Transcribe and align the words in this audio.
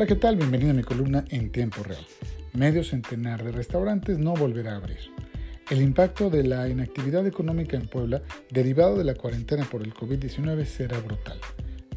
Hola, 0.00 0.06
¿qué 0.06 0.16
tal? 0.16 0.36
Bienvenido 0.36 0.70
a 0.70 0.72
mi 0.72 0.82
columna 0.82 1.26
en 1.28 1.52
tiempo 1.52 1.82
real. 1.82 2.06
Medio 2.54 2.82
centenar 2.82 3.44
de 3.44 3.52
restaurantes 3.52 4.18
no 4.18 4.32
volverá 4.32 4.72
a 4.72 4.76
abrir. 4.76 4.96
El 5.68 5.82
impacto 5.82 6.30
de 6.30 6.42
la 6.42 6.66
inactividad 6.70 7.26
económica 7.26 7.76
en 7.76 7.86
Puebla, 7.86 8.22
derivado 8.48 8.96
de 8.96 9.04
la 9.04 9.12
cuarentena 9.12 9.66
por 9.66 9.82
el 9.82 9.92
COVID-19, 9.92 10.64
será 10.64 10.98
brutal. 11.00 11.38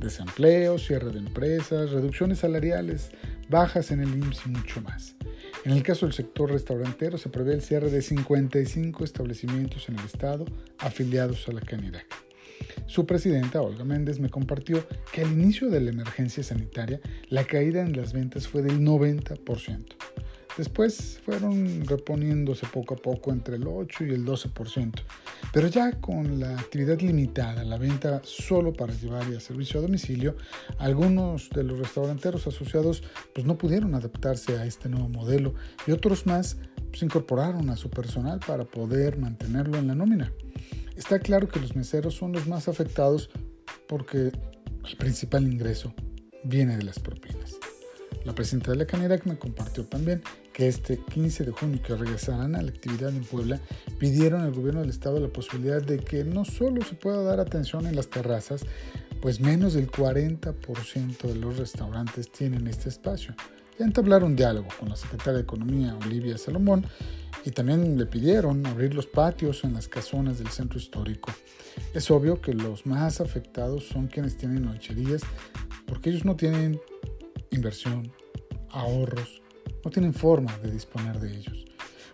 Desempleo, 0.02 0.78
cierre 0.80 1.12
de 1.12 1.20
empresas, 1.20 1.92
reducciones 1.92 2.40
salariales, 2.40 3.12
bajas 3.48 3.90
en 3.92 4.02
el 4.02 4.10
IMSS 4.10 4.48
y 4.48 4.50
mucho 4.50 4.82
más. 4.82 5.16
En 5.64 5.72
el 5.72 5.82
caso 5.82 6.06
del 6.06 6.14
sector 6.14 6.52
restaurantero 6.52 7.18
se 7.18 7.30
prevé 7.30 7.54
el 7.54 7.62
cierre 7.62 7.90
de 7.90 8.02
55 8.02 9.06
establecimientos 9.06 9.88
en 9.88 9.98
el 9.98 10.04
estado 10.04 10.44
afiliados 10.78 11.48
a 11.48 11.54
la 11.54 11.62
Canirac. 11.62 12.23
Su 12.94 13.08
presidenta, 13.08 13.60
Olga 13.60 13.84
Méndez, 13.84 14.20
me 14.20 14.30
compartió 14.30 14.86
que 15.12 15.24
al 15.24 15.32
inicio 15.32 15.72
de 15.72 15.82
la 15.82 15.90
emergencia 15.90 16.44
sanitaria 16.44 17.02
la 17.28 17.44
caída 17.44 17.82
en 17.82 17.98
las 17.98 18.14
ventas 18.14 18.48
fue 18.48 18.62
del 18.62 18.82
90%. 18.82 19.96
Después 20.60 21.20
fueron 21.26 21.88
reponiéndose 21.88 22.68
poco 22.68 22.94
a 22.94 22.98
poco 22.98 23.32
entre 23.32 23.56
el 23.56 23.66
8 23.66 24.04
y 24.06 24.10
el 24.12 24.24
12%, 24.24 24.92
pero 25.52 25.70
ya 25.70 26.00
con 26.02 26.40
la 26.40 26.52
actividad 26.52 27.00
limitada, 27.00 27.64
la 27.64 27.80
venta 27.80 28.22
solo 28.24 28.74
para 28.74 28.94
llevar 28.94 29.28
y 29.28 29.38
a 29.38 29.40
servicio 29.40 29.80
a 29.80 29.82
domicilio, 29.82 30.36
algunos 30.78 31.50
de 31.50 31.64
los 31.64 31.80
restauranteros 31.80 32.46
asociados 32.46 33.02
pues 33.34 33.48
no 33.48 33.58
pudieron 33.58 33.96
adaptarse 33.96 34.60
a 34.60 34.68
este 34.68 34.88
nuevo 34.88 35.10
modelo 35.10 35.56
y 35.88 35.94
otros 35.94 36.28
más 36.28 36.58
pues, 36.92 37.02
incorporaron 37.02 37.72
a 37.72 37.76
su 37.76 37.90
personal 37.90 38.40
para 38.46 38.66
poder 38.66 39.18
mantenerlo 39.18 39.80
en 39.80 39.88
la 39.88 39.96
nómina. 39.96 40.32
Está 40.96 41.20
claro 41.20 41.48
que 41.48 41.60
los 41.60 41.76
meseros 41.76 42.16
son 42.16 42.34
los 42.34 42.48
más 42.48 42.68
afectados 42.68 43.30
porque 43.88 44.32
el 44.90 44.98
principal 44.98 45.44
ingreso 45.44 45.94
viene 46.44 46.78
de 46.78 46.84
las 46.84 47.00
propinas. 47.00 47.58
La 48.26 48.34
presidenta 48.34 48.72
de 48.72 48.78
la 48.78 48.86
Canirac 48.86 49.26
me 49.26 49.38
compartió 49.38 49.86
también 49.86 50.22
que 50.54 50.68
este 50.68 50.98
15 50.98 51.46
de 51.46 51.52
junio 51.52 51.82
que 51.82 51.96
regresarán 51.96 52.56
a 52.56 52.62
la 52.62 52.70
actividad 52.70 53.10
en 53.10 53.24
Puebla, 53.24 53.60
pidieron 53.98 54.42
al 54.42 54.54
gobierno 54.54 54.82
del 54.82 54.92
estado 54.92 55.20
la 55.20 55.28
posibilidad 55.28 55.82
de 55.82 55.98
que 55.98 56.24
no 56.24 56.46
solo 56.46 56.84
se 56.84 56.96
pueda 56.96 57.22
dar 57.24 57.40
atención 57.40 57.88
en 57.88 57.96
las 57.96 58.10
terrazas, 58.10 58.62
pues 59.22 59.40
menos 59.40 59.74
del 59.74 59.90
40% 59.90 61.22
de 61.22 61.36
los 61.36 61.58
restaurantes 61.58 62.32
tienen 62.32 62.68
este 62.68 62.90
espacio. 62.90 63.34
Ya 63.80 63.86
entablaron 63.86 64.36
diálogo 64.36 64.68
con 64.80 64.90
la 64.90 64.96
secretaria 64.96 65.34
de 65.34 65.42
Economía, 65.42 65.98
Olivia 66.06 66.38
Salomón, 66.38 66.86
y 67.46 67.52
también 67.52 67.98
le 67.98 68.06
pidieron 68.06 68.66
abrir 68.66 68.94
los 68.94 69.08
patios 69.08 69.64
en 69.64 69.74
las 69.74 69.88
casonas 69.88 70.38
del 70.38 70.48
centro 70.50 70.80
histórico. 70.80 71.32
Es 71.94 72.10
obvio 72.12 72.42
que 72.42 72.54
los 72.54 72.86
más 72.86 73.22
afectados 73.22 73.88
son 73.88 74.08
quienes 74.08 74.38
tienen 74.38 74.66
loncherías 74.66 75.22
porque 75.86 76.10
ellos 76.10 76.26
no 76.26 76.36
tienen 76.36 76.80
inversión, 77.52 78.12
ahorros, 78.70 79.42
no 79.84 79.92
tienen 79.92 80.14
forma 80.14 80.58
de 80.60 80.72
disponer 80.72 81.20
de 81.20 81.36
ellos. 81.36 81.66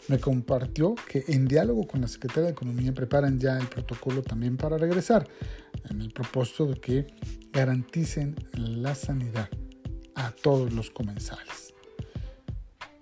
Me 0.08 0.20
compartió 0.20 0.96
que 0.96 1.24
en 1.28 1.48
diálogo 1.48 1.86
con 1.86 2.02
la 2.02 2.08
Secretaría 2.08 2.46
de 2.46 2.52
Economía 2.52 2.94
preparan 2.94 3.40
ya 3.40 3.60
el 3.60 3.68
protocolo 3.68 4.24
también 4.24 4.58
para 4.58 4.78
regresar, 4.78 5.28
en 5.88 6.02
el 6.02 6.12
propósito 6.12 6.66
de 6.66 6.80
que 6.80 7.08
garanticen 7.54 8.36
la 8.54 8.96
sanidad 8.96 9.50
a 10.16 10.32
todos 10.32 10.74
los 10.74 10.90
comensales. 10.90 11.76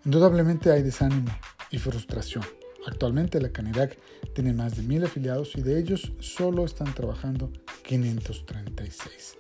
Indudablemente 0.04 0.70
hay 0.72 0.84
desánimo 0.84 1.32
y 1.72 1.78
frustración. 1.78 2.44
Actualmente 2.86 3.42
la 3.42 3.50
Canirac 3.50 3.98
tiene 4.34 4.54
más 4.54 4.78
de 4.78 4.84
mil 4.84 5.04
afiliados 5.04 5.56
y 5.56 5.62
de 5.62 5.78
ellos 5.80 6.14
solo 6.20 6.64
están 6.66 6.94
trabajando 6.94 7.52
536. 7.84 9.38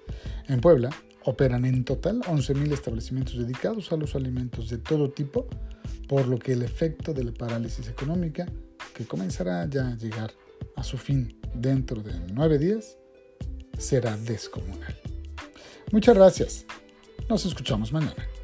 En 0.47 0.59
Puebla 0.59 0.89
operan 1.23 1.65
en 1.65 1.83
total 1.83 2.21
11.000 2.21 2.73
establecimientos 2.73 3.37
dedicados 3.37 3.91
a 3.91 3.97
los 3.97 4.15
alimentos 4.15 4.69
de 4.69 4.77
todo 4.77 5.09
tipo, 5.09 5.47
por 6.07 6.27
lo 6.27 6.39
que 6.39 6.53
el 6.53 6.61
efecto 6.61 7.13
de 7.13 7.23
la 7.23 7.33
parálisis 7.33 7.87
económica, 7.87 8.45
que 8.93 9.05
comenzará 9.05 9.65
ya 9.69 9.89
a 9.89 9.97
llegar 9.97 10.31
a 10.75 10.83
su 10.83 10.97
fin 10.97 11.37
dentro 11.53 12.01
de 12.01 12.13
nueve 12.33 12.57
días, 12.57 12.97
será 13.77 14.17
descomunal. 14.17 14.95
Muchas 15.91 16.15
gracias. 16.15 16.65
Nos 17.29 17.45
escuchamos 17.45 17.91
mañana. 17.91 18.36